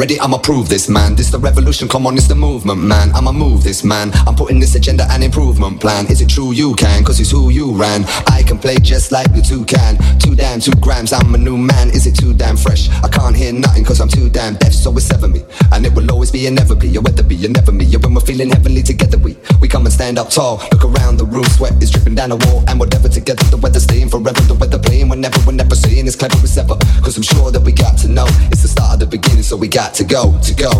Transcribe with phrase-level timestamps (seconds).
[0.00, 1.14] I'ma prove this, man.
[1.14, 3.12] This the revolution, come on, it's the movement, man.
[3.14, 4.10] I'ma move this, man.
[4.26, 6.06] I'm putting this agenda and improvement plan.
[6.06, 7.04] Is it true you can?
[7.04, 8.04] Cause it's who you ran.
[8.26, 9.98] I can play just like the two can.
[10.18, 11.90] Two damn, two grams, I'm a new man.
[11.90, 12.88] Is it too damn fresh?
[13.04, 15.42] I can't hear nothing cause I'm too damn deaf, so it's sever me.
[15.70, 16.88] And it will always be and never be.
[16.88, 17.84] Your weather be, you never me.
[17.84, 20.62] Yeah, when we're feeling heavenly together, we we come and stand up tall.
[20.72, 22.64] Look around the room, sweat is dripping down the wall.
[22.68, 24.40] And whatever together, the weather staying forever.
[24.40, 26.76] The weather playing whenever, we're never seeing as clever as ever.
[27.04, 28.26] Cause I'm sure that we got to know.
[28.50, 30.70] It's the start of the beginning, so we got to go, to go.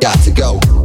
[0.00, 0.79] Got to go.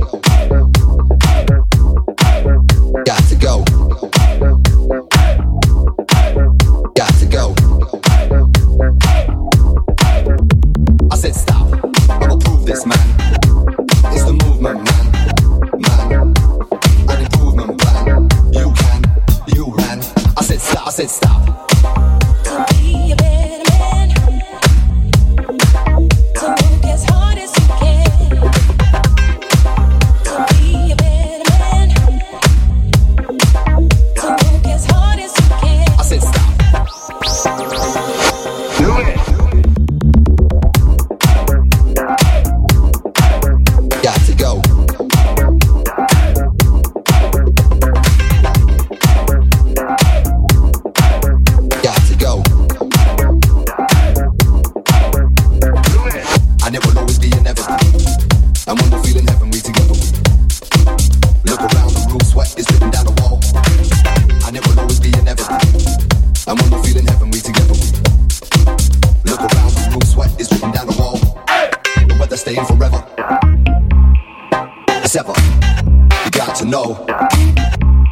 [76.65, 77.05] To know.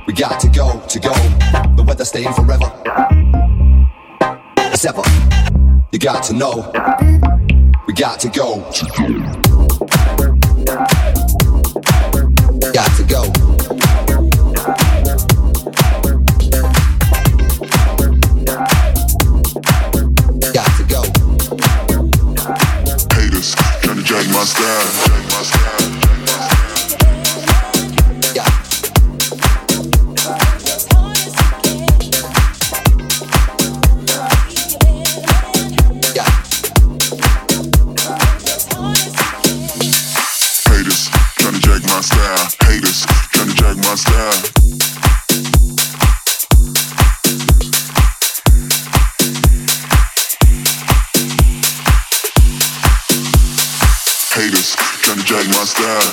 [0.06, 1.14] We got to go, to go.
[1.76, 2.72] The weather staying forever.
[4.72, 5.02] It's ever.
[5.92, 6.72] You got to know.
[7.88, 8.60] We got to go.
[8.60, 9.63] Got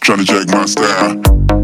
[0.00, 1.59] trying to jack my style.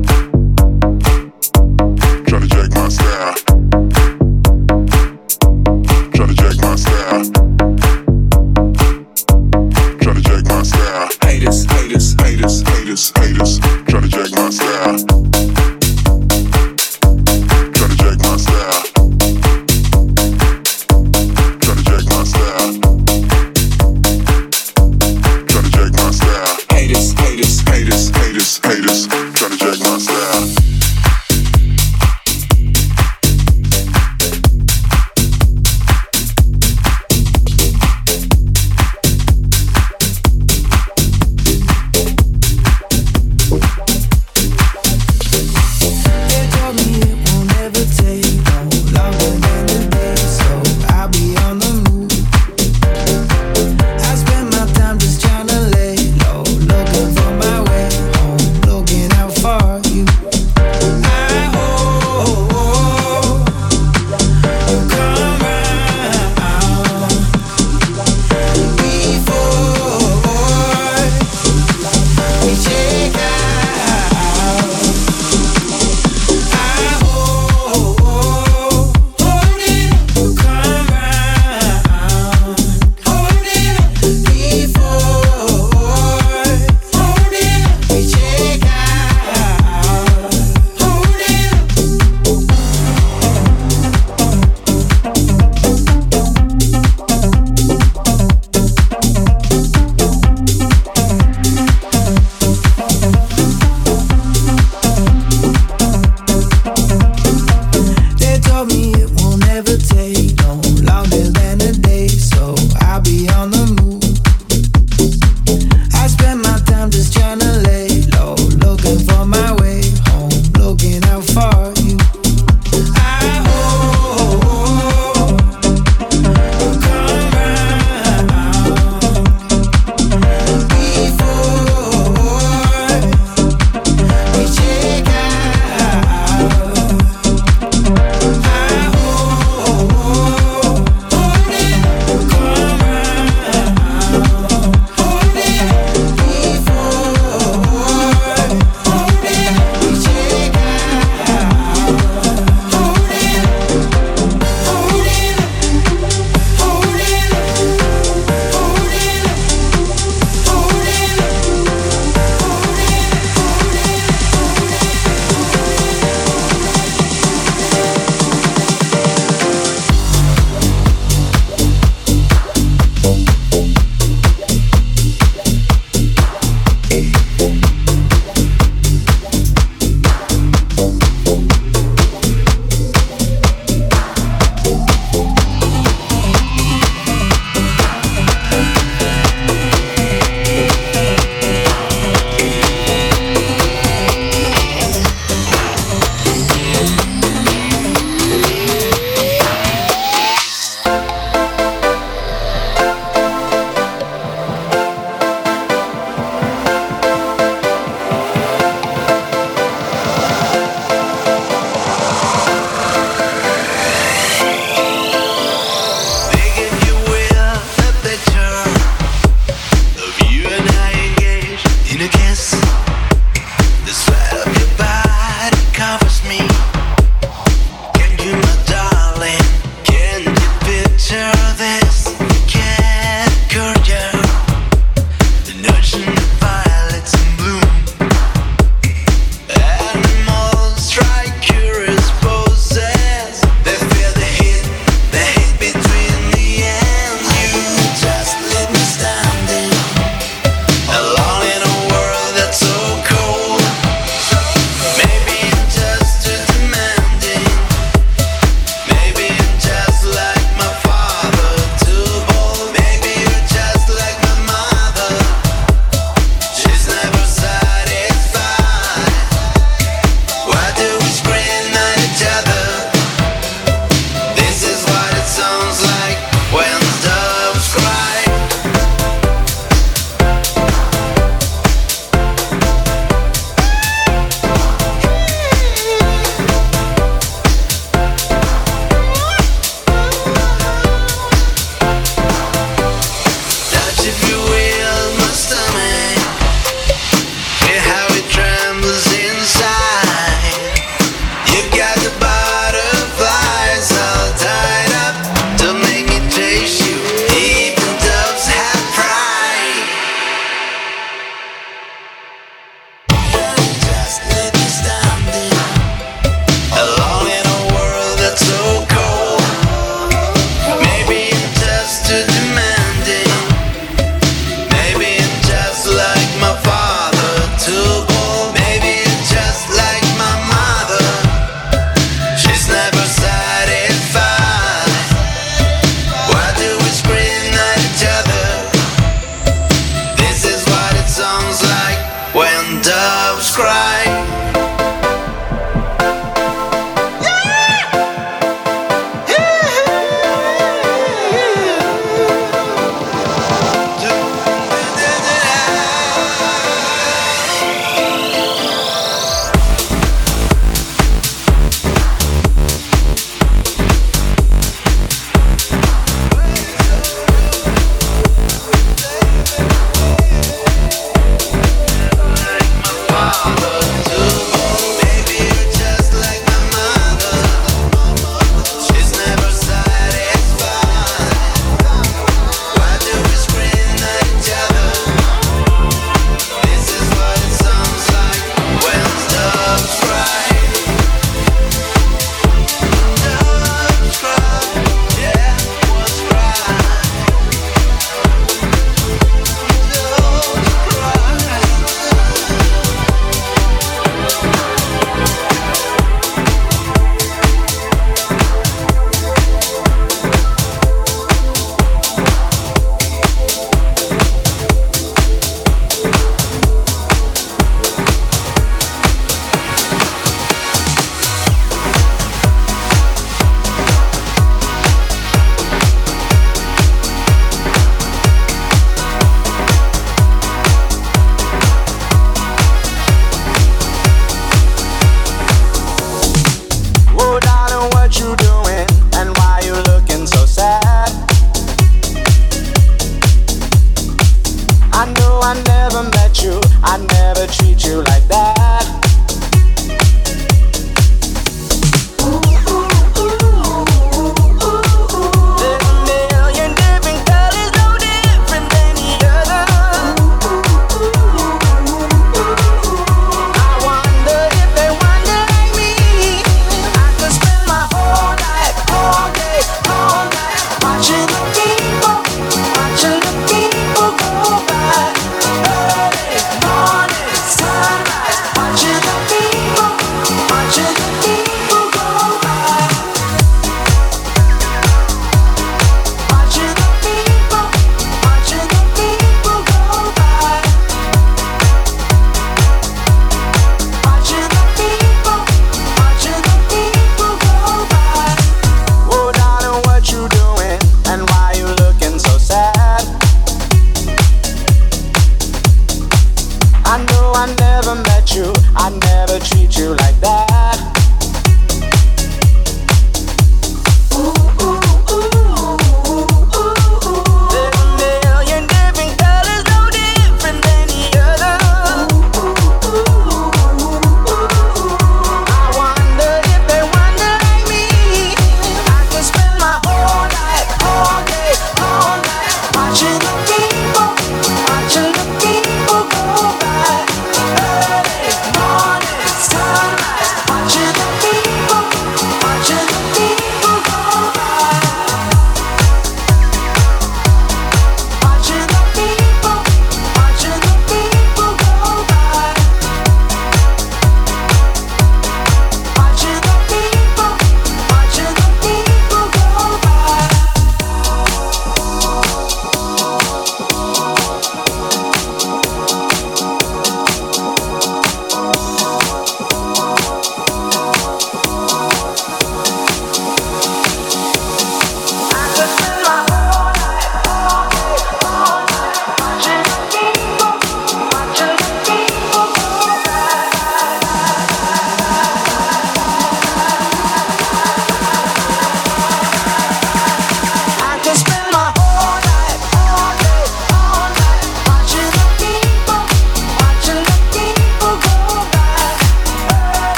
[445.42, 448.55] I never met you, I never treat you like that.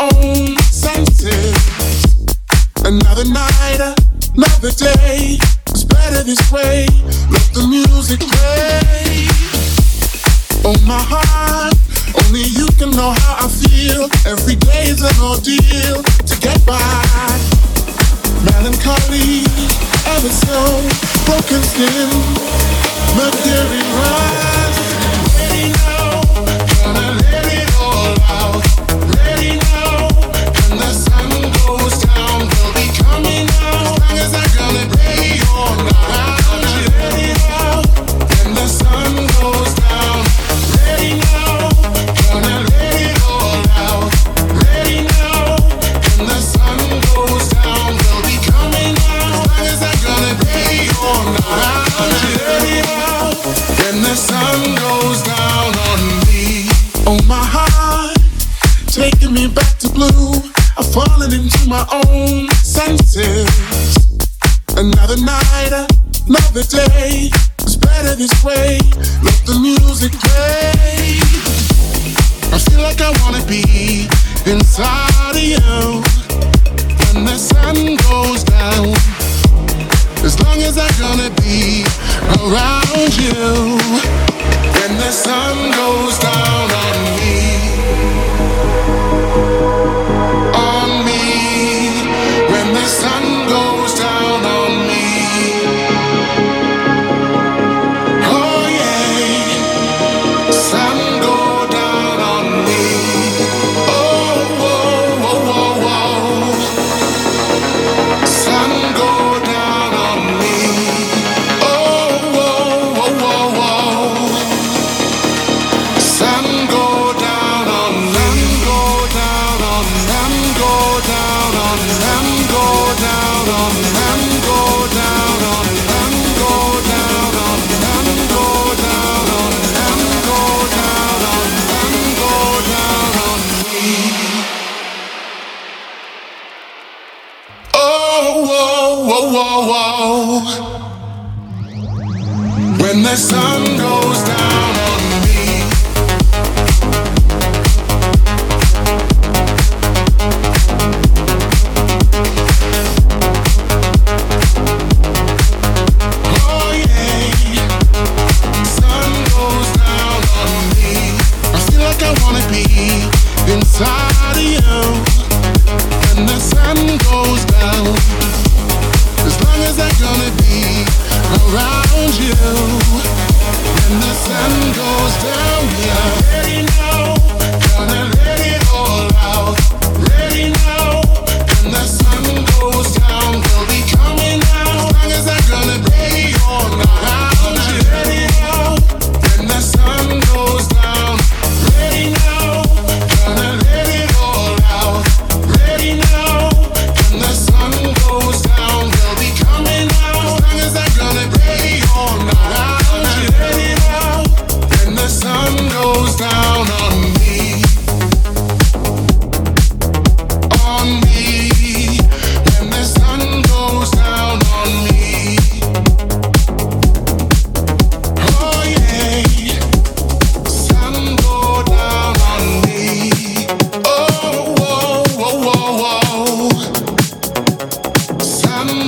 [0.00, 0.59] Own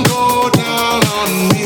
[0.03, 1.62] go down on me.